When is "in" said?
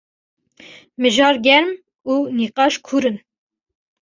3.09-3.17